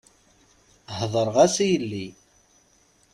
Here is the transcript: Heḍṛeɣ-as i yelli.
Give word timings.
Heḍṛeɣ-as 0.97 1.55
i 1.65 1.67
yelli. 1.71 2.07